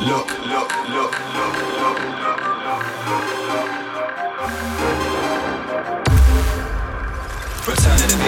look, 0.00 0.28
look, 0.46 0.88
look, 0.88 1.12
look, 1.34 1.69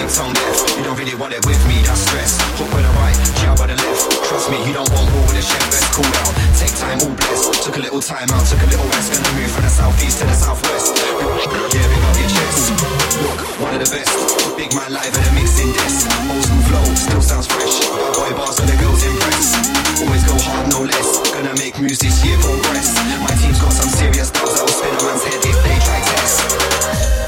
to 0.03 0.09
tone 0.11 0.33
death. 0.35 0.59
You 0.75 0.83
don't 0.83 0.99
really 0.99 1.15
want 1.15 1.31
it 1.31 1.39
with 1.47 1.59
me, 1.63 1.79
that's 1.87 2.03
stress. 2.03 2.35
Hook 2.59 2.67
with 2.75 2.83
the 2.83 2.93
right, 2.99 3.15
jab 3.39 3.55
by 3.55 3.67
the 3.71 3.77
left. 3.79 4.03
Trust 4.27 4.51
me, 4.51 4.59
you 4.67 4.75
don't 4.75 4.89
want 4.91 5.07
war 5.15 5.23
with 5.31 5.39
the 5.39 5.45
chef. 5.45 5.63
Let's 5.71 5.87
cool 5.95 6.07
down. 6.11 6.31
Take 6.59 6.75
time, 6.75 6.99
all 7.07 7.15
blessed. 7.15 7.63
Took 7.63 7.77
a 7.79 7.83
little 7.87 8.03
time 8.03 8.27
out, 8.35 8.43
took 8.43 8.59
a 8.59 8.67
little 8.67 8.87
rest. 8.91 9.15
Gonna 9.15 9.31
move 9.39 9.51
from 9.51 9.63
the 9.63 9.71
southeast 9.71 10.19
to 10.19 10.25
the 10.27 10.35
southwest. 10.35 10.99
Yeah, 11.71 11.87
big 11.87 12.03
up 12.03 12.15
your 12.19 12.27
chest. 12.27 12.75
Look, 13.23 13.39
one 13.63 13.73
of 13.75 13.81
the 13.83 13.89
best. 13.95 14.11
Big 14.59 14.75
man 14.75 14.91
live 14.91 15.13
at 15.13 15.23
a 15.23 15.33
mixing 15.39 15.71
desk. 15.71 16.11
Old 16.27 16.43
school 16.43 16.63
flow, 16.67 16.85
still 16.99 17.23
sounds 17.23 17.47
fresh. 17.47 17.87
Boy 18.19 18.31
bars 18.35 18.59
and 18.59 18.67
the 18.67 18.75
girls 18.83 19.03
impress. 19.07 19.55
Always 20.03 20.23
go 20.27 20.35
hard, 20.35 20.67
no 20.67 20.83
less. 20.83 21.09
Gonna 21.31 21.55
make 21.55 21.79
moves 21.79 22.03
this 22.03 22.19
year, 22.27 22.35
progress. 22.43 22.91
My 23.23 23.31
team's 23.39 23.59
got 23.61 23.71
some 23.71 23.87
serious 23.87 24.35
dogs. 24.35 24.59
I'll 24.59 24.67
spin 24.67 24.91
a 24.91 24.99
man's 24.99 25.23
head 25.23 25.39
if 25.47 25.57
they 25.63 25.77
try 25.79 25.99
test. 26.11 27.22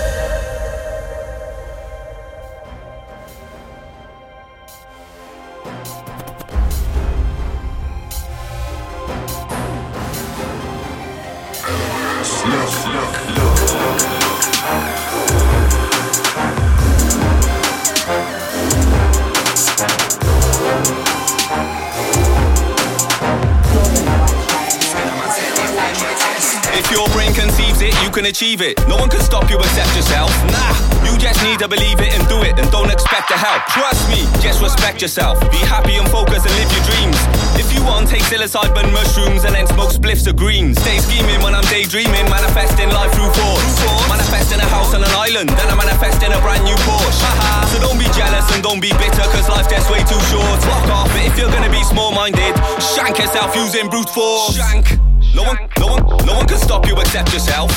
It. 28.61 28.75
No 28.88 28.95
one 28.95 29.09
can 29.09 29.22
stop 29.22 29.50
you 29.50 29.58
except 29.58 29.89
yourself. 29.95 30.30
Nah, 30.52 30.75
you 31.03 31.17
just 31.17 31.42
need 31.44 31.59
to 31.59 31.67
believe 31.67 32.00
it 32.00 32.14
and 32.14 32.23
do 32.28 32.39
it 32.44 32.59
and 32.59 32.70
don't 32.72 32.92
expect 32.92 33.28
the 33.28 33.38
help. 33.38 33.64
Trust 33.73 34.06
me, 34.08 34.22
just 34.39 34.61
respect 34.61 35.02
yourself. 35.02 35.39
Be 35.52 35.59
happy 35.66 35.95
and 35.95 36.08
focus 36.09 36.45
and 36.45 36.53
live 36.56 36.70
your 36.72 36.86
dreams. 36.86 37.17
If 37.58 37.73
you 37.73 37.81
want, 37.83 38.08
take 38.08 38.23
psilocybin 38.28 38.92
mushrooms 38.94 39.44
and 39.44 39.56
then 39.56 39.67
smoke 39.67 39.92
spliffs 39.92 40.28
of 40.28 40.36
greens. 40.36 40.80
Stay 40.80 41.00
scheming 41.00 41.42
when 41.42 41.56
I'm 41.56 41.66
daydreaming, 41.73 42.30
manifesting 42.30 42.89
life 42.89 43.11
through 43.16 43.31
thoughts. 43.33 43.76
Manifesting 44.08 44.59
a 44.59 44.70
house 44.70 44.94
on 44.94 45.02
an 45.02 45.16
island, 45.16 45.50
then 45.50 45.67
I'm 45.67 45.78
manifesting 45.78 46.31
a 46.31 46.39
brand 46.39 46.64
new 46.64 46.78
Porsche. 46.86 47.26
so 47.72 47.80
don't 47.81 48.00
be 48.00 48.08
jealous 48.14 48.45
and 48.53 48.61
don't 48.61 48.80
be 48.80 48.94
bitter, 48.95 49.26
cause 49.33 49.50
life's 49.50 49.72
just 49.72 49.89
way 49.89 50.00
too 50.06 50.20
short. 50.31 50.59
Fuck 50.64 50.88
off, 50.92 51.09
but 51.09 51.23
if 51.26 51.38
you're 51.38 51.52
gonna 51.52 51.72
be 51.72 51.83
small 51.83 52.11
minded, 52.11 52.53
shank 52.94 53.17
yourself 53.17 53.56
using 53.56 53.89
brute 53.89 54.09
force. 54.09 54.56
Shank. 54.56 55.00
No 55.36 55.44
one, 55.44 55.58
no 55.80 55.88
one, 55.88 56.03
no 56.26 56.33
one 56.36 56.48
can 56.48 56.58
stop 56.58 56.88
you 56.88 56.95
except 57.02 57.33
yourself. 57.33 57.70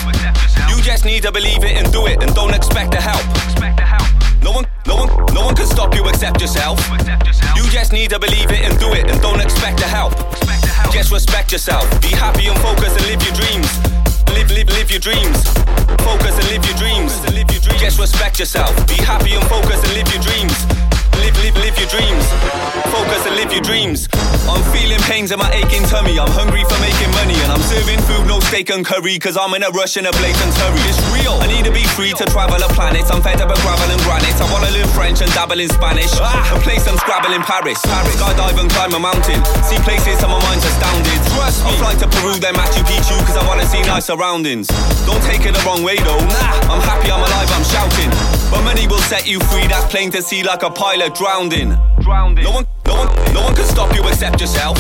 You 0.89 0.94
just 0.94 1.05
need 1.05 1.22
to 1.25 1.31
believe 1.31 1.64
it 1.64 1.77
and 1.77 1.92
do 1.92 2.06
it, 2.06 2.22
and 2.22 2.34
don't 2.34 2.55
expect 2.55 2.92
the 2.92 2.97
help. 2.97 3.20
No 4.42 4.53
one, 4.53 4.64
no 4.86 4.97
one, 4.97 5.11
no 5.34 5.44
one 5.44 5.55
can 5.55 5.67
stop 5.67 5.94
you 5.94 6.00
except 6.08 6.41
yourself. 6.41 6.81
You 7.55 7.69
just 7.69 7.92
need 7.92 8.08
to 8.08 8.19
believe 8.19 8.50
it 8.50 8.64
and 8.64 8.72
do 8.81 8.94
it, 8.94 9.05
and 9.11 9.20
don't 9.20 9.39
expect 9.39 9.81
the 9.81 9.84
help. 9.84 10.16
Just 10.91 11.12
respect 11.12 11.53
yourself. 11.53 11.84
Be 12.00 12.09
happy 12.09 12.47
and 12.47 12.59
focus 12.61 12.97
and 12.97 13.05
live 13.05 13.20
your 13.20 13.36
dreams. 13.36 13.69
Live, 14.33 14.48
live, 14.50 14.69
live 14.81 14.91
your 14.91 15.00
dreams. 15.05 15.44
Focus 16.09 16.33
and 16.41 16.48
live 16.48 16.64
your 16.64 16.78
dreams. 16.81 17.12
Just 17.77 18.00
respect 18.00 18.39
yourself. 18.39 18.72
Be 18.89 18.94
happy 18.94 19.34
and 19.34 19.44
focus 19.44 19.84
and 19.84 19.92
live 19.92 20.09
your 20.09 20.25
dreams. 20.25 20.56
Live, 21.21 21.37
live, 21.44 21.56
live 21.60 21.77
your 21.77 21.91
dreams. 21.93 22.25
Focus 22.97 23.27
and 23.28 23.37
live 23.37 23.53
your 23.53 23.60
dreams. 23.60 24.09
I'm 24.48 24.64
feeling 24.72 25.00
pains 25.04 25.31
in 25.31 25.38
my 25.38 25.50
aching 25.53 25.84
tummy. 25.84 26.19
I'm 26.19 26.31
hungry 26.32 26.64
for 26.64 26.78
making 26.81 27.12
money. 27.12 27.36
And 27.44 27.53
I'm 27.53 27.62
serving 27.62 28.00
food, 28.09 28.26
no 28.26 28.41
steak 28.41 28.70
and 28.70 28.84
curry. 28.84 29.19
Cause 29.19 29.36
I'm 29.36 29.53
in 29.54 29.62
a 29.62 29.70
rush 29.70 29.97
and 29.97 30.06
a 30.06 30.12
blatant 30.16 30.54
hurry. 30.56 30.82
It's 30.88 31.00
real. 31.12 31.36
I 31.41 31.47
need 31.47 31.64
to 31.64 31.72
be 31.72 31.84
free 31.94 32.12
to 32.16 32.25
travel 32.32 32.56
a 32.56 32.69
planet. 32.72 33.04
I'm 33.12 33.20
fed 33.20 33.41
up 33.41 33.48
with 33.50 33.60
gravel 33.60 33.88
and 33.91 34.00
granite. 34.03 34.36
I 34.41 34.47
wanna 34.53 34.70
learn 34.72 34.88
French 34.97 35.20
and 35.20 35.31
dabble 35.36 35.60
in 35.60 35.69
Spanish. 35.69 36.10
Ah, 36.19 36.54
and 36.54 36.62
play 36.62 36.78
some 36.78 36.97
Scrabble 36.98 37.32
in 37.32 37.42
Paris. 37.42 37.78
Paris. 37.84 38.16
Skydive 38.16 38.59
and 38.59 38.70
climb 38.70 38.92
a 38.94 39.00
mountain. 39.00 39.38
See 39.69 39.78
places 39.84 40.19
and 40.25 40.32
my 40.32 40.41
mind's 40.48 40.65
astounded. 40.65 41.20
Trust 41.36 41.65
me. 41.65 41.70
I'll 41.70 41.78
fly 41.78 41.94
to 42.00 42.09
Peru, 42.09 42.34
then 42.41 42.54
Machu 42.54 42.82
Picchu. 42.88 43.16
Cause 43.28 43.36
I 43.36 43.44
wanna 43.47 43.66
see 43.66 43.82
nice 43.82 44.06
surroundings. 44.06 44.69
Don't 45.04 45.22
take 45.28 45.44
it 45.44 45.53
the 45.53 45.62
wrong 45.69 45.82
way 45.82 45.97
though. 46.00 46.20
Nah, 46.25 46.72
I'm 46.72 46.82
happy 46.82 47.10
I'm 47.12 47.20
alive, 47.20 47.50
I'm 47.53 47.65
shouting. 47.65 48.10
But 48.50 48.62
money 48.65 48.86
will 48.88 49.04
set 49.12 49.28
you 49.28 49.41
free. 49.53 49.66
That's 49.69 49.86
plain 49.92 50.10
to 50.12 50.22
see 50.22 50.42
like 50.42 50.62
a 50.62 50.70
pilot 50.70 51.15
drowning. 51.15 51.76
Drowning. 52.00 52.44
No 52.44 52.53
one, 52.53 52.66
no 52.88 52.94
one, 53.04 53.09
no 53.34 53.43
one 53.44 53.54
can 53.54 53.66
stop 53.66 53.94
you 53.94 54.03
except 54.09 54.41
yourself. 54.41 54.76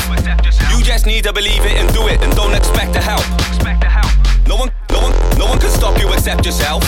You 0.72 0.82
just 0.82 1.04
need 1.06 1.24
to 1.24 1.32
believe 1.32 1.64
it 1.64 1.76
and 1.76 1.92
do 1.92 2.08
it, 2.08 2.22
and 2.22 2.34
don't 2.34 2.54
expect 2.54 2.94
the 2.94 3.00
help. 3.00 3.22
No 4.48 4.56
one, 4.56 4.72
no 4.90 5.00
one, 5.00 5.12
no 5.38 5.44
one 5.46 5.58
can 5.60 5.70
stop 5.70 6.00
you 6.00 6.10
except 6.14 6.46
yourself. 6.46 6.82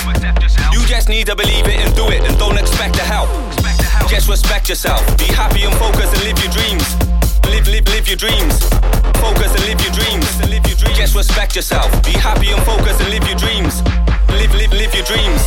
You 0.73 0.81
just 0.87 1.09
need 1.09 1.27
to 1.27 1.37
believe 1.37 1.67
it 1.67 1.79
and 1.85 1.95
do 1.95 2.09
it, 2.09 2.23
and 2.25 2.37
don't 2.39 2.59
expect 2.59 2.95
the 2.95 3.05
help. 3.05 3.29
Just 4.09 4.29
respect 4.29 4.69
yourself. 4.69 5.05
Be 5.19 5.27
happy 5.27 5.63
and 5.63 5.75
focus 5.77 6.11
and 6.15 6.25
live 6.25 6.39
your 6.43 6.53
dreams. 6.53 6.89
Live, 7.47 7.69
live, 7.69 7.87
live 7.89 8.09
your 8.09 8.17
dreams. 8.17 8.59
Focus 9.21 9.53
and 9.55 9.65
live 9.69 9.81
your 9.85 9.93
dreams. 9.93 10.27
Just 10.97 11.15
respect 11.15 11.55
yourself. 11.55 11.91
Be 12.03 12.13
happy 12.13 12.49
and 12.49 12.63
focus 12.65 12.99
and 13.01 13.11
live 13.11 13.27
your 13.29 13.37
dreams. 13.37 13.83
Live, 14.31 14.55
live, 14.55 14.73
live 14.73 14.95
your 14.95 15.05
dreams. 15.05 15.43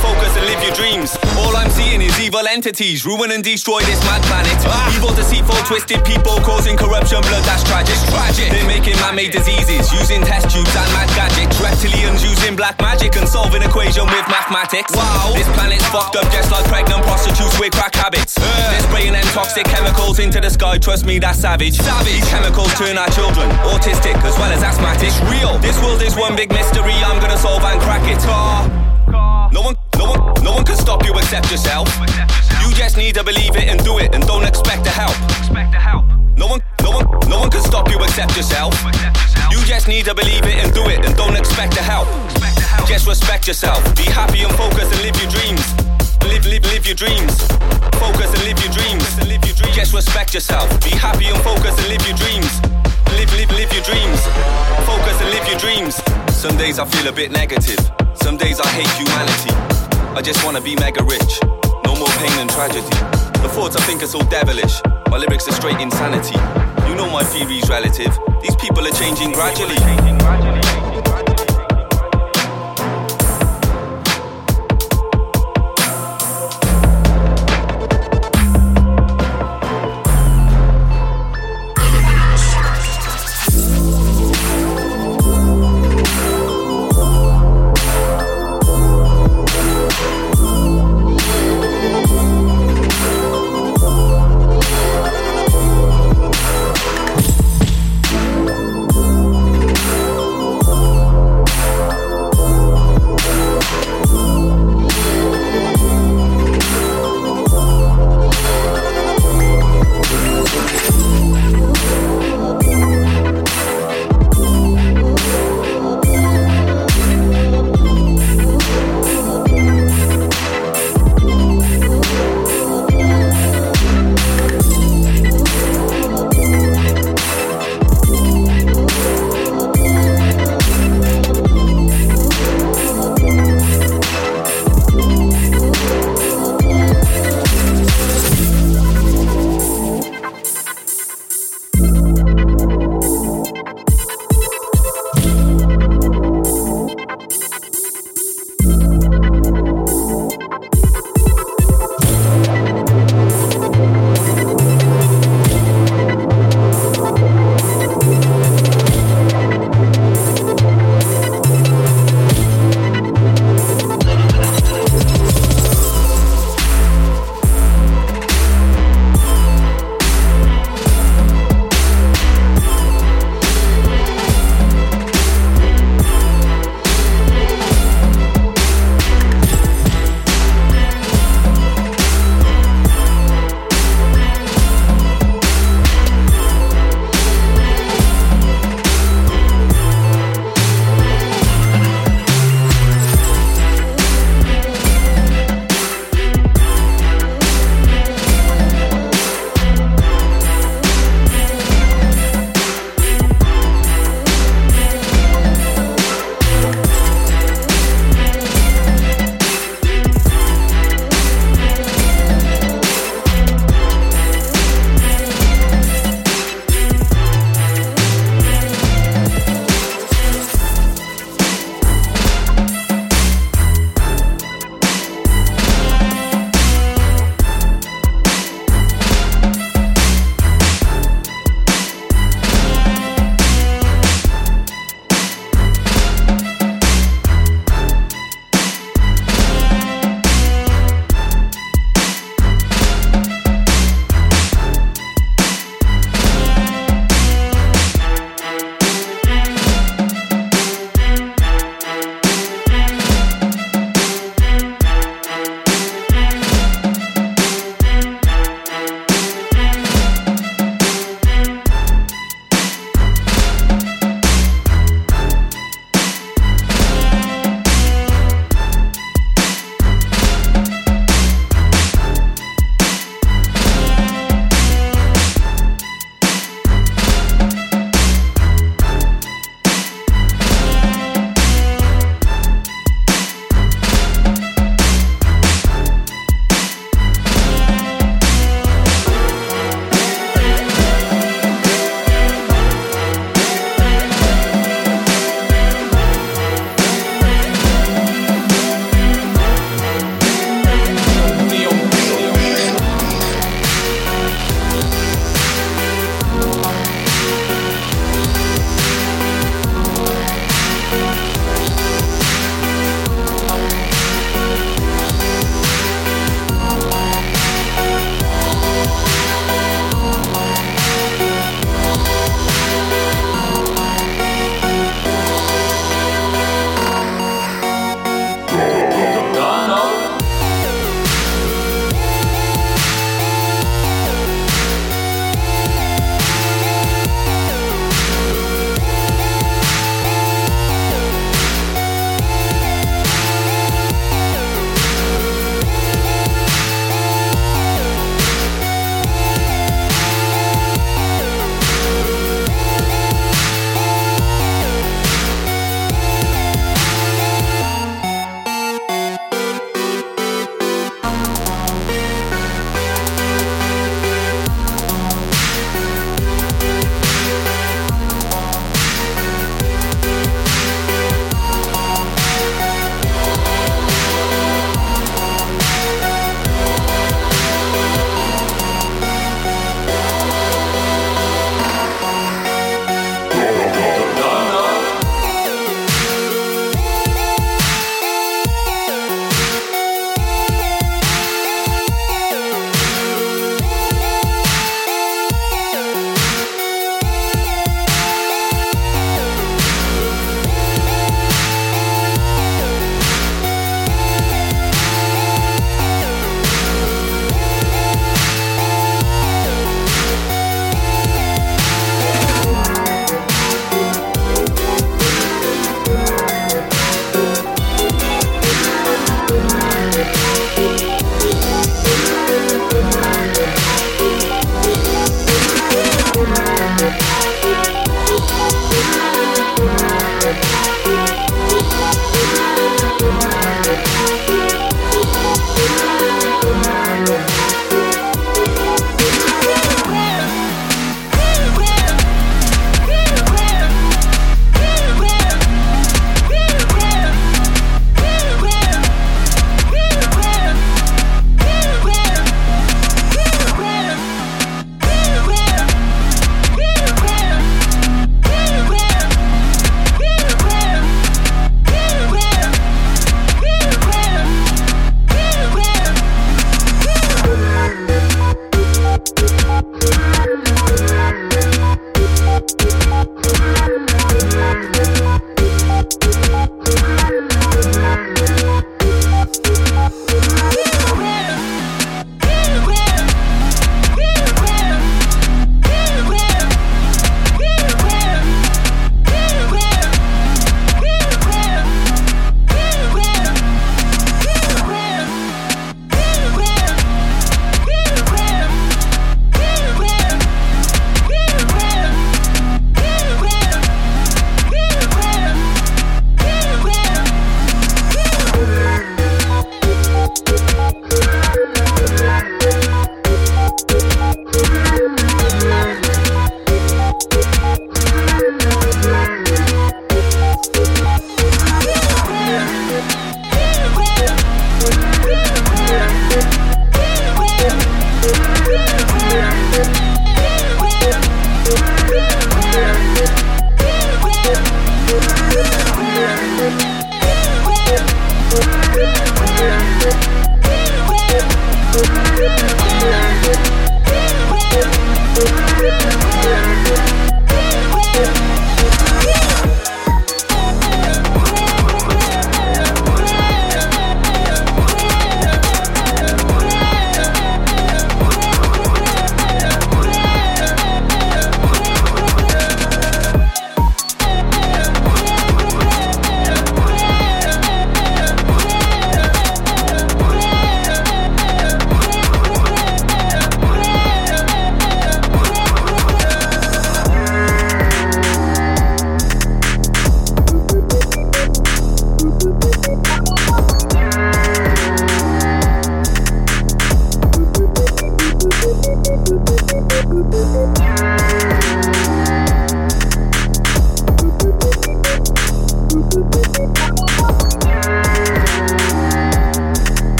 Focus 0.00 0.36
and 0.36 0.44
live 0.44 0.60
your 0.60 0.74
dreams. 0.76 1.16
All 1.40 1.56
I'm 1.56 1.70
seeing 1.70 2.00
is 2.02 2.12
evil 2.20 2.44
entities 2.46 3.06
ruin 3.06 3.32
and 3.32 3.42
destroy 3.42 3.80
this 3.88 4.00
mad 4.04 4.20
planet. 4.28 4.52
Ah. 4.68 4.92
Evil, 4.96 5.12
deceitful, 5.16 5.56
twisted 5.64 6.04
people 6.04 6.36
causing 6.44 6.76
corruption, 6.76 7.20
blood 7.24 7.44
that's 7.44 7.64
tragic. 7.64 7.96
Tragic. 8.12 8.52
They're 8.52 8.68
making 8.68 8.96
man-made 9.00 9.32
diseases 9.32 9.88
using 9.92 10.20
test 10.20 10.52
tubes 10.52 10.72
and 10.76 10.88
mad 10.92 11.08
gadgets. 11.16 11.56
Reptilians 11.56 12.20
using 12.20 12.56
black 12.56 12.76
magic 12.80 13.16
and 13.16 13.28
solving 13.28 13.62
equation 13.62 14.04
with 14.04 14.26
mathematics. 14.28 14.92
Wow, 14.92 15.32
this 15.32 15.48
planet's 15.56 15.86
fucked 15.88 16.16
up 16.16 16.28
just 16.32 16.52
like 16.52 16.64
pregnant 16.68 17.00
prostitutes 17.04 17.56
with 17.58 17.72
crack 17.72 17.94
habits. 17.94 18.36
Uh. 18.36 18.44
They're 18.44 18.84
spraying 18.92 19.12
them 19.16 19.24
toxic 19.32 19.64
chemicals 19.64 20.18
into 20.18 20.40
the 20.40 20.50
sky. 20.50 20.76
Trust 20.76 21.06
me, 21.06 21.18
that's 21.18 21.40
savage. 21.40 21.80
Savage. 21.80 22.12
These 22.12 22.28
chemicals 22.28 22.72
turn 22.76 22.98
our 22.98 23.08
children 23.16 23.48
autistic 23.72 24.16
as 24.20 24.36
well 24.36 24.52
as 24.52 24.62
asthmatic. 24.62 25.08
It's 25.08 25.20
real. 25.32 25.56
This 25.64 25.80
world 25.80 26.02
is 26.02 26.16
one 26.16 26.36
big 26.36 26.52
mystery. 26.52 26.92
I'm 27.08 27.20
gonna 27.20 27.40
solve 27.40 27.64
and 27.64 27.80
crack 27.80 28.04
it. 28.04 28.13
No 28.22 29.62
one, 29.62 29.76
no 29.98 30.10
one, 30.10 30.44
no 30.44 30.52
one 30.52 30.64
can 30.64 30.76
stop 30.76 31.04
you 31.04 31.12
except 31.14 31.50
yourself. 31.50 31.88
You 32.62 32.72
just 32.74 32.96
need 32.96 33.14
to 33.16 33.24
believe 33.24 33.56
it 33.56 33.68
and 33.68 33.82
do 33.84 33.98
it, 33.98 34.14
and 34.14 34.24
don't 34.26 34.44
expect 34.44 34.84
the 34.84 34.90
help. 34.90 35.16
No 36.36 36.46
one, 36.46 36.60
no 36.82 36.90
one, 36.90 37.06
no 37.28 37.40
one 37.40 37.50
can 37.50 37.62
stop 37.62 37.90
you 37.90 37.98
except 38.02 38.36
yourself. 38.36 38.74
You 39.50 39.58
just 39.64 39.88
need 39.88 40.04
to 40.06 40.14
believe 40.14 40.44
it 40.44 40.62
and 40.62 40.72
do 40.74 40.88
it, 40.88 41.04
and 41.04 41.16
don't 41.16 41.36
expect 41.36 41.74
the 41.74 41.82
help. 41.82 42.08
Just 42.86 43.06
respect 43.06 43.46
yourself. 43.48 43.82
Be 43.96 44.04
happy 44.04 44.42
and 44.42 44.52
focus 44.54 44.90
and 44.92 45.02
live 45.02 45.16
your 45.20 45.30
dreams. 45.30 45.64
Live, 46.22 46.46
live, 46.46 46.64
live 46.72 46.86
your 46.86 46.96
dreams. 46.96 47.34
Focus 47.98 48.30
and 48.34 48.44
live 48.44 48.58
your 48.62 48.72
dreams. 48.72 49.04
Just 49.74 49.92
respect 49.94 50.34
yourself. 50.34 50.68
Be 50.82 50.90
happy 50.90 51.26
and 51.26 51.40
focus 51.42 51.76
and 51.78 51.88
live 51.88 52.06
your 52.06 52.16
dreams. 52.16 52.60
Live, 53.16 53.32
live, 53.34 53.50
live 53.50 53.72
your 53.72 53.82
dreams. 53.82 54.20
Focus 54.86 55.20
and 55.20 55.30
live 55.30 55.46
your 55.48 55.58
dreams. 55.58 55.94
Some 56.34 56.56
days 56.56 56.78
I 56.78 56.84
feel 56.84 57.08
a 57.08 57.12
bit 57.12 57.30
negative. 57.30 58.03
Some 58.24 58.38
days 58.38 58.58
I 58.58 58.66
hate 58.68 58.88
humanity. 58.96 59.52
I 60.16 60.22
just 60.22 60.42
wanna 60.46 60.62
be 60.62 60.74
mega 60.76 61.04
rich. 61.04 61.38
No 61.84 61.94
more 61.94 62.08
pain 62.16 62.32
and 62.40 62.48
tragedy. 62.48 62.88
The 63.44 63.50
thoughts 63.52 63.76
I 63.76 63.82
think 63.82 64.02
are 64.02 64.06
so 64.06 64.20
devilish. 64.30 64.80
My 65.10 65.18
lyrics 65.18 65.46
are 65.46 65.52
straight 65.52 65.78
insanity. 65.78 66.38
You 66.88 66.94
know 66.94 67.10
my 67.10 67.22
theory's 67.22 67.68
relative. 67.68 68.18
These 68.40 68.56
people 68.56 68.86
are 68.86 68.92
changing 68.92 69.32
gradually. 69.32 69.76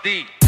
Steve. 0.00 0.45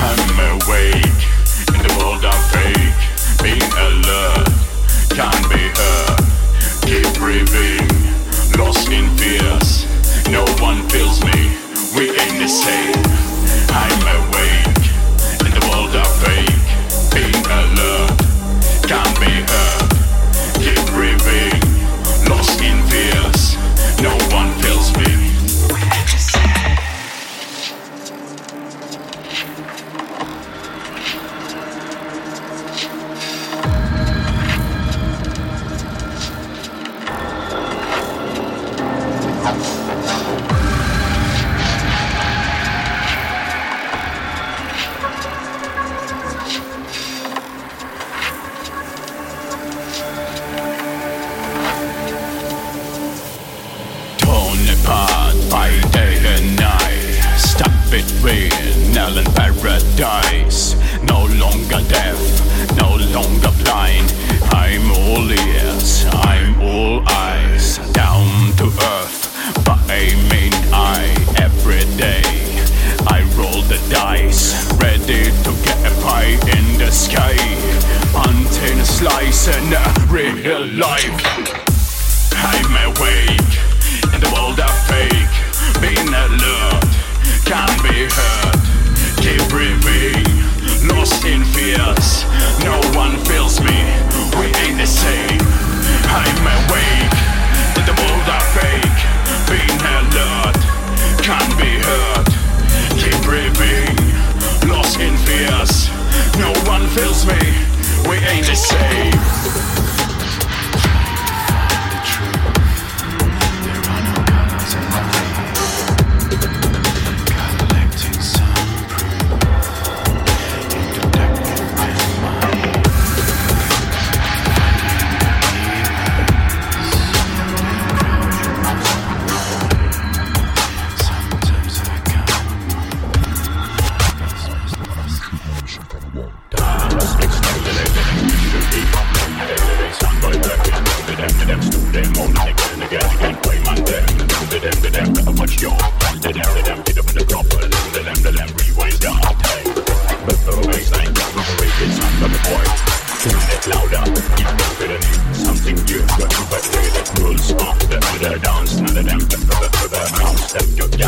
I'm 0.00 0.38
awake 0.54 1.20
in 1.74 1.80
the 1.82 1.94
world 1.98 2.24
of 2.24 2.38
fake. 2.54 3.00
Being 3.42 3.70
alert 3.74 4.48
can 5.10 5.38
be 5.50 5.62
hurt. 5.74 6.20
Keep 6.86 7.18
breathing, 7.18 7.86
lost 8.56 8.88
in 8.90 9.10
fears. 9.18 9.86
No 10.30 10.44
one 10.62 10.88
feels 10.88 11.22
me, 11.24 11.56
we 11.96 12.10
ain't 12.10 12.38
the 12.38 12.48
same. 12.48 12.94
I'm 13.74 14.02
awake 14.18 14.84
in 15.44 15.52
world 15.68 15.94
of 15.94 16.08
fake. 16.22 16.66
Being 17.14 17.44
alert 17.46 18.14
can 18.86 19.10
be 19.18 19.34
hurt. 19.50 19.90
Keep 20.62 20.86
breathing, 20.94 21.58
lost 22.30 22.60
in 22.62 22.77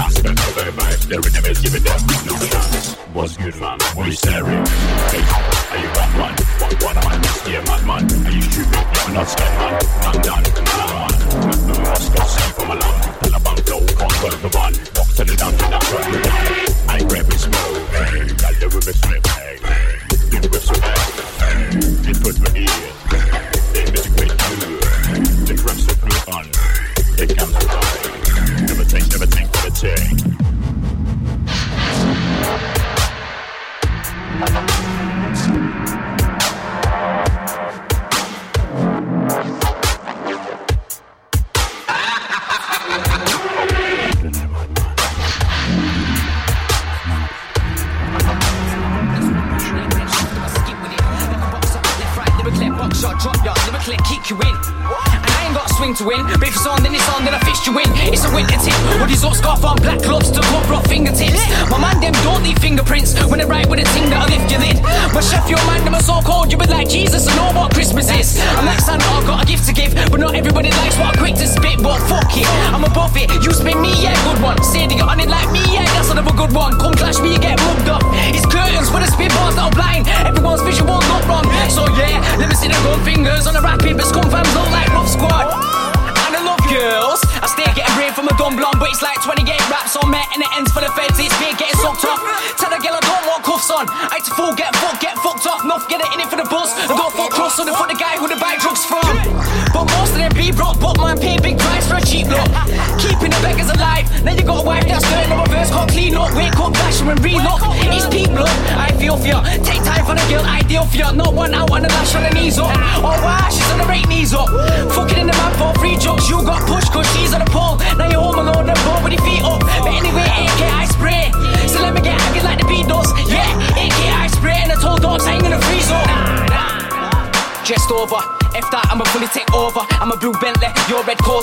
Yeah, 0.00 0.08
spend 0.08 0.38
the 0.38 0.52
very 0.56 0.72
vibes, 0.72 1.08
the 1.08 1.16
rhythm 1.20 1.44
giving 1.60 1.84
them 1.84 2.00
no 2.24 2.32
chance. 2.48 2.94
What's 3.12 3.36
good, 3.36 3.54
man? 3.60 3.78
What 3.94 4.06
you 4.06 4.12
staring? 4.12 4.64
Hey, 5.12 5.20
are 5.20 5.80
you 5.82 5.92
bad 5.92 6.10
man? 6.16 6.32
What, 6.56 6.72
what 6.82 6.96
am 6.96 7.06
I 7.12 7.16
next 7.20 7.46
year, 7.46 7.62
madman? 7.68 8.08
Are 8.24 8.32
you 8.32 8.40
stupid? 8.40 8.80
You're 8.80 9.12
not 9.12 9.28
scared, 9.28 9.58
man. 9.60 9.76
I'm 10.00 10.22
done, 10.22 10.42
nah, 10.64 10.86
man. 10.86 10.89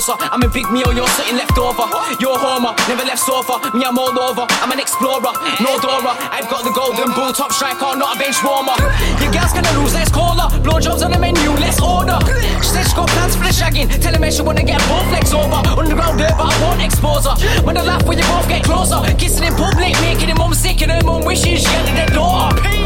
Corsa. 0.08 0.28
I'm 0.32 0.42
a 0.42 0.48
big 0.48 0.70
meal, 0.70 0.92
you're 0.92 1.08
sitting 1.08 1.36
left 1.36 1.56
over. 1.58 1.84
You're 2.20 2.38
homer, 2.38 2.72
never 2.88 3.04
left 3.04 3.20
sofa. 3.20 3.60
Me, 3.76 3.84
I'm 3.84 3.98
all 3.98 4.16
over. 4.18 4.46
I'm 4.64 4.72
an 4.72 4.80
explorer, 4.80 5.32
no 5.60 5.78
Dora. 5.80 6.16
I've 6.32 6.48
got 6.48 6.64
the 6.64 6.72
golden 6.72 7.12
bull, 7.12 7.32
top 7.32 7.52
striker, 7.52 7.96
not 7.96 8.16
a 8.16 8.18
bench 8.18 8.40
warmer. 8.42 8.76
Your 9.20 9.32
girl's 9.32 9.52
gonna 9.52 9.72
lose, 9.78 9.94
let's 9.94 10.10
call 10.10 10.36
her. 10.40 10.48
Blowjobs 10.60 11.04
on 11.04 11.12
the 11.12 11.18
menu, 11.18 11.50
let's 11.60 11.80
order. 11.80 12.18
She 12.64 12.72
said 12.72 12.86
she 12.88 12.94
got 12.96 13.08
plans 13.08 13.36
for 13.36 13.44
the 13.44 13.52
shagging. 13.52 13.88
Tell 14.00 14.18
me 14.18 14.30
she 14.30 14.42
wanna 14.42 14.64
get 14.64 14.80
both 14.88 15.08
legs 15.12 15.32
over. 15.34 15.60
Underground 15.76 16.18
dirt, 16.18 16.34
but 16.38 16.52
I 16.52 16.56
won't 16.64 16.82
expose 16.82 17.26
her. 17.26 17.36
When 17.62 17.76
I 17.76 17.82
laugh, 17.82 18.04
when 18.06 18.18
you 18.18 18.24
both 18.24 18.48
get 18.48 18.64
closer. 18.64 19.00
Kissing 19.16 19.44
in 19.44 19.54
public, 19.54 19.92
making 20.00 20.28
her 20.28 20.36
mum 20.36 20.54
sick, 20.54 20.80
and 20.82 20.92
her 20.92 21.04
mum 21.04 21.24
wishing 21.24 21.56
she 21.56 21.68
had 21.68 22.08
a 22.08 22.14
daughter. 22.14 22.77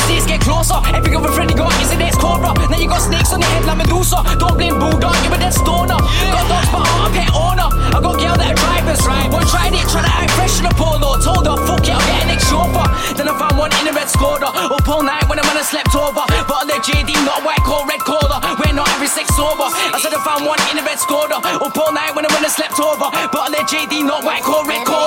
These 0.00 0.24
days 0.24 0.26
get 0.26 0.40
closer. 0.40 0.80
Every 0.96 1.14
other 1.14 1.28
friend 1.28 1.50
you 1.50 1.56
got 1.56 1.72
is 1.82 1.92
an 1.92 2.00
ex-cobra. 2.00 2.56
Now 2.70 2.78
you 2.78 2.88
got 2.88 3.02
snakes 3.04 3.32
on 3.32 3.40
your 3.40 3.50
head 3.50 3.64
like 3.66 3.78
Medusa. 3.84 4.24
Don't 4.38 4.56
blame 4.56 4.78
Bulldog, 4.78 5.16
you're 5.24 5.34
a 5.34 5.38
dead 5.38 5.52
stoner. 5.52 5.98
Got 5.98 6.46
dogs, 6.48 6.68
but 6.72 6.80
I'm 6.88 7.04
a 7.04 7.08
pet 7.12 7.30
owner. 7.36 7.68
I 7.68 7.98
got 8.00 8.16
girl 8.16 8.36
that 8.36 8.48
are 8.48 8.58
drivers. 8.58 9.00
One 9.28 9.44
tried 9.46 9.76
it, 9.76 9.84
tried 9.92 10.08
to 10.08 10.12
act 10.12 10.30
fresh 10.32 10.58
in 10.60 10.66
a 10.66 10.72
polo. 10.74 11.20
Told 11.20 11.44
her, 11.44 11.58
fuck 11.68 11.84
it, 11.84 11.92
I'll 11.92 12.00
get 12.00 12.24
an 12.24 12.30
ex 12.32 12.48
chauffeur. 12.48 12.86
Then 13.16 13.28
I 13.28 13.34
found 13.36 13.58
one 13.58 13.72
in 13.82 13.88
a 13.88 13.92
red 13.92 14.08
Skoda. 14.08 14.48
Up 14.48 14.88
all 14.88 15.02
night 15.02 15.28
when 15.28 15.38
I'm 15.38 15.48
on 15.50 15.58
a 15.60 15.64
slept 15.64 15.92
over. 15.94 16.24
But 16.48 16.64
the 16.64 16.80
JD, 16.80 17.12
not 17.28 17.44
white 17.44 17.62
coat, 17.66 17.84
red 17.84 18.00
collar. 18.00 18.40
We're 18.56 18.72
not 18.72 18.88
every 18.96 19.10
sex 19.10 19.28
sober. 19.36 19.68
I 19.68 19.98
said 20.00 20.14
I 20.14 20.20
found 20.24 20.46
one 20.46 20.58
in 20.70 20.78
a 20.80 20.84
red 20.86 20.98
Skoda. 20.98 21.38
Up 21.42 21.76
all 21.76 21.92
night 21.92 22.14
when 22.16 22.24
I'm 22.24 22.34
on 22.34 22.44
a 22.44 22.50
slept 22.50 22.80
over. 22.80 23.10
But 23.12 23.52
the 23.52 23.62
JD, 23.68 24.06
not 24.06 24.24
white 24.24 24.42
coat, 24.42 24.66
red 24.66 24.86
collar. 24.86 24.99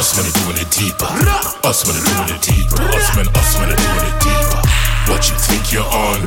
Us 0.00 0.16
when 0.16 0.32
doing 0.32 0.56
it 0.56 0.70
deeper. 0.70 1.04
Us 1.68 1.84
when 1.84 1.94
doing 1.94 2.34
it 2.34 2.40
deeper. 2.40 2.80
Us 2.80 3.14
when, 3.14 3.28
us 3.36 3.54
when 3.60 3.68
doing 3.68 4.06
it 4.08 4.16
deeper. 4.24 4.62
What 5.12 5.28
you 5.28 5.36
think 5.36 5.74
you're 5.74 5.84
on? 5.84 6.24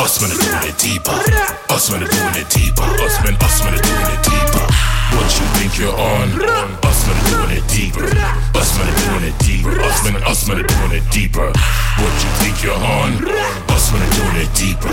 Us 0.00 0.22
when 0.22 0.30
doing 0.30 0.64
it 0.64 0.78
deeper. 0.78 1.12
Us 1.68 1.90
when 1.90 2.00
doing 2.00 2.36
it 2.40 2.48
deeper. 2.48 2.80
Us 2.80 3.22
when, 3.22 3.34
us 3.36 3.62
when 3.62 3.74
doing 3.74 4.08
it 4.08 4.22
deeper. 4.24 4.99
What 5.16 5.28
you 5.38 5.46
think 5.58 5.78
you're 5.78 5.94
on? 5.94 6.28
Us 6.84 7.00
when 7.06 7.18
doing 7.30 7.58
it 7.58 7.66
deeper. 7.68 8.06
Us 8.54 8.70
when 8.78 8.90
doing 9.06 9.24
it 9.30 9.36
deeper. 9.40 9.80
Us 9.80 10.04
when, 10.04 10.16
us 10.22 10.48
when 10.48 10.58
doing 10.62 10.92
it 10.92 11.04
deeper. 11.10 11.48
What 11.50 12.12
you 12.22 12.30
think 12.40 12.62
you're 12.62 12.74
on? 12.74 13.18
Us 13.70 13.92
when 13.92 14.02
doing 14.16 14.38
it 14.44 14.50
deeper. 14.54 14.90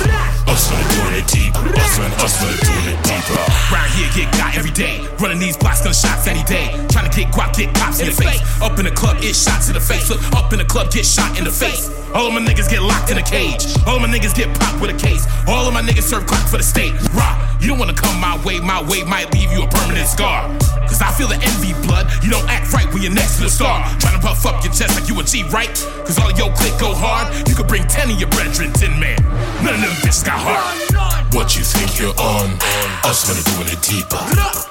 Us 0.48 0.72
when 0.72 0.84
doing 0.96 1.16
it 1.22 1.28
deeper. 1.28 1.66
Us 1.78 1.98
when, 1.98 2.12
us 2.24 2.36
when 2.42 2.56
doing 2.66 2.88
it 2.96 3.00
deeper. 3.04 3.40
Round 3.72 3.92
here, 3.94 4.10
get 4.16 4.32
got 4.38 4.56
every 4.58 4.72
day. 4.72 5.06
Running 5.20 5.40
these 5.40 5.58
blocks, 5.58 5.84
gun 5.84 5.94
shots 5.94 6.28
any 6.28 6.44
day. 6.44 6.74
Trying 6.90 7.10
to 7.10 7.14
get 7.16 7.32
guap, 7.34 7.56
get 7.56 7.74
pops 7.76 8.00
in 8.00 8.08
the 8.08 8.14
face. 8.14 8.42
Up 8.62 8.78
in 8.80 8.86
the 8.86 8.92
club, 8.92 9.22
get 9.22 9.36
shots 9.36 9.68
in 9.68 9.76
the 9.76 9.82
face. 9.82 10.10
Look, 10.10 10.22
up 10.34 10.52
in 10.54 10.60
the 10.60 10.66
club, 10.66 10.92
get 10.92 11.06
shot 11.06 11.38
in 11.38 11.44
the 11.46 11.52
face. 11.52 11.90
All 12.14 12.28
of 12.28 12.34
my 12.34 12.40
niggas 12.40 12.70
get 12.70 12.82
locked 12.82 13.12
in 13.12 13.18
a 13.18 13.24
cage. 13.24 13.66
All 13.86 13.96
of 13.96 14.02
my 14.02 14.08
niggas 14.08 14.36
get 14.36 14.48
popped 14.60 14.82
with 14.82 14.92
a 14.92 14.98
case. 14.98 15.28
All 15.48 15.68
of 15.68 15.74
my 15.74 15.82
niggas 15.82 16.04
serve 16.04 16.26
crack 16.26 16.48
for 16.48 16.58
the 16.58 16.64
state. 16.64 16.94
Rock, 17.14 17.36
you 17.60 17.68
don't 17.68 17.80
wanna 17.80 17.94
come 17.94 18.20
my 18.20 18.40
way. 18.44 18.60
My 18.60 18.82
way 18.90 19.04
might 19.04 19.34
leave 19.34 19.52
you 19.52 19.64
a 19.64 19.68
permanent 19.68 20.08
scar. 20.08 20.48
Cause 20.88 21.02
I 21.02 21.12
feel 21.12 21.28
the 21.28 21.36
envy 21.36 21.74
blood. 21.86 22.08
You 22.24 22.30
don't 22.30 22.48
act 22.50 22.72
right 22.74 22.88
when 22.94 23.04
you're 23.04 23.14
next 23.14 23.38
to 23.38 23.44
the 23.44 23.50
star. 23.50 23.84
Trying 24.00 24.20
to 24.20 24.24
puff 24.26 24.46
up 24.46 24.64
your 24.64 24.74
chest 24.74 24.96
like 25.00 25.10
you 25.10 25.20
a 25.20 25.24
G, 25.24 25.44
right? 25.52 25.74
Cause 26.08 26.18
all 26.20 26.32
your 26.32 26.52
click 26.56 26.74
go 26.80 26.96
hard. 26.96 27.28
You 27.48 27.56
could 27.56 27.68
bring 27.68 27.84
10 27.86 28.12
of 28.12 28.20
your 28.20 28.30
brethren, 28.30 28.72
10 28.72 29.00
man. 29.00 29.20
None 29.64 29.76
of 29.76 29.82
them 29.82 29.96
bitches 30.02 30.24
got 30.24 30.40
heart. 30.40 31.34
What 31.34 31.56
you 31.58 31.64
think 31.64 32.00
you're 32.00 32.16
on? 32.16 32.56
Us 33.04 33.28
when 33.28 33.38
doing 33.44 33.68
it 33.68 33.82
deeper. 33.84 34.18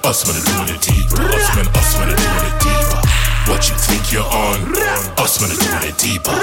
Us 0.09 0.25
when 0.25 0.41
doing 0.41 0.75
it 0.75 0.81
deeper. 0.81 1.21
Us 1.21 1.57
when, 1.57 1.69
us 1.69 1.91
when 2.01 2.09
doing 2.09 2.47
it 2.49 2.57
deeper. 2.65 3.06
What 3.47 3.68
you 3.70 3.77
think 3.78 4.12
you're 4.12 4.27
on? 4.27 4.59
Us 5.23 5.40
when 5.40 5.51
doing 5.55 5.86
it 5.86 5.97
deeper. 5.98 6.35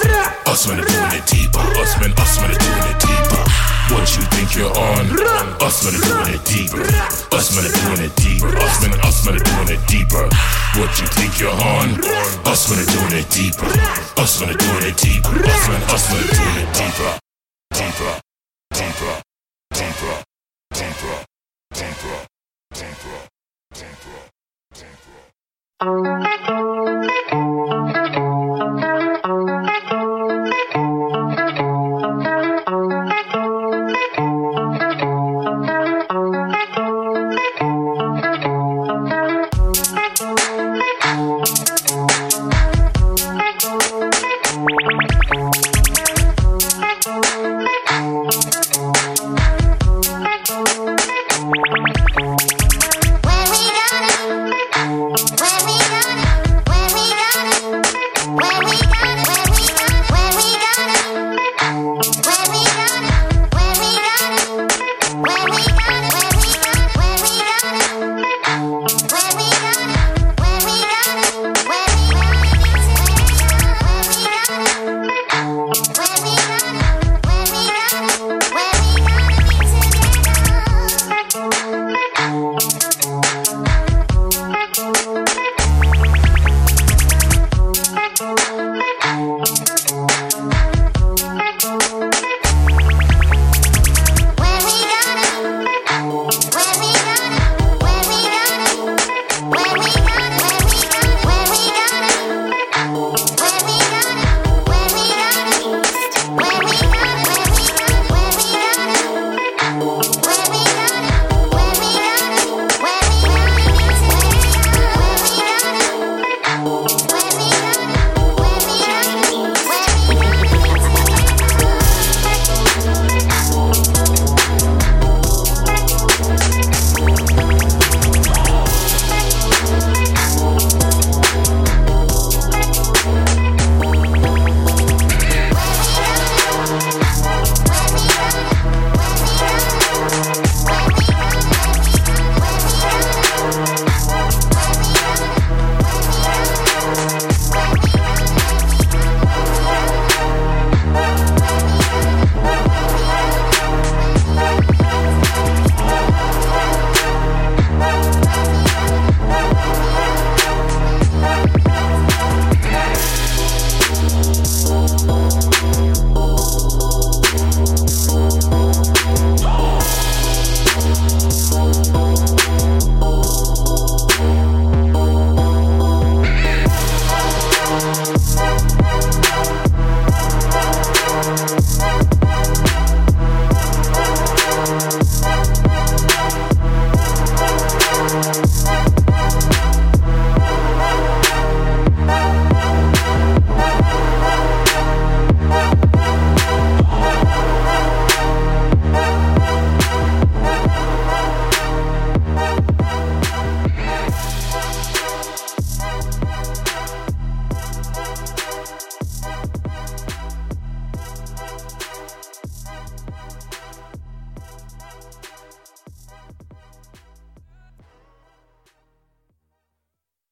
Us 0.47 0.67
when 0.67 0.77
doing 0.77 1.13
it 1.13 1.25
deeper. 1.27 1.59
Us 1.59 1.99
when, 1.99 2.11
us 2.15 2.39
when 2.39 2.51
doing 2.55 2.87
it 2.87 2.99
deeper. 3.03 3.43
What 3.91 4.07
you 4.15 4.23
think 4.31 4.55
you're 4.55 4.71
on? 4.71 5.11
Us 5.59 5.83
when 5.83 5.99
doing 5.99 6.33
it 6.33 6.43
deeper. 6.47 6.81
Us 7.35 7.51
when 7.51 7.67
doing 7.67 8.07
it 8.07 8.15
deeper. 8.15 8.55
Us 8.55 8.81
when, 8.81 8.93
us 9.03 9.25
when 9.27 9.35
doing 9.35 9.69
it 9.75 9.83
deeper. 9.87 10.25
What 10.79 10.91
you 10.99 11.07
think 11.11 11.39
you're 11.39 11.51
on? 11.51 11.99
Us 12.47 12.71
when 12.71 12.79
doing 12.87 13.19
it 13.19 13.29
deeper. 13.29 13.67
Us 14.17 14.39
when 14.39 14.55
doing 14.55 14.83
it 14.87 14.97
deeper. 14.97 15.35
Us 15.43 15.67
when, 15.67 15.81
us 15.91 16.05
when 16.07 16.23
doing 16.23 16.57
it 16.63 16.71
deeper. 16.73 17.11
Deeper. 17.75 18.13
Deeper. 18.71 19.15
Deeper. 19.75 20.23
Deeper. 20.73 21.25
Deeper. 21.73 22.25
Deeper. 22.73 23.19
Deeper. 23.73 24.22
Thank 25.83 26.47
you. 29.25 29.62